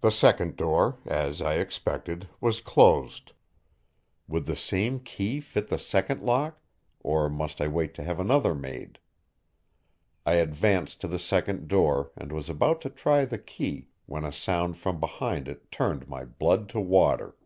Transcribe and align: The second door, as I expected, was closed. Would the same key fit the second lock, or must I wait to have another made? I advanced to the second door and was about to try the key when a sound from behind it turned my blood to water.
The 0.00 0.10
second 0.10 0.56
door, 0.56 1.00
as 1.04 1.42
I 1.42 1.56
expected, 1.56 2.30
was 2.40 2.62
closed. 2.62 3.32
Would 4.26 4.46
the 4.46 4.56
same 4.56 5.00
key 5.00 5.38
fit 5.38 5.68
the 5.68 5.78
second 5.78 6.22
lock, 6.22 6.58
or 7.00 7.28
must 7.28 7.60
I 7.60 7.68
wait 7.68 7.92
to 7.96 8.02
have 8.04 8.18
another 8.18 8.54
made? 8.54 8.98
I 10.24 10.36
advanced 10.36 11.02
to 11.02 11.08
the 11.08 11.18
second 11.18 11.68
door 11.68 12.10
and 12.16 12.32
was 12.32 12.48
about 12.48 12.80
to 12.88 12.88
try 12.88 13.26
the 13.26 13.36
key 13.38 13.88
when 14.06 14.24
a 14.24 14.32
sound 14.32 14.78
from 14.78 14.98
behind 14.98 15.46
it 15.46 15.70
turned 15.70 16.08
my 16.08 16.24
blood 16.24 16.70
to 16.70 16.80
water. 16.80 17.36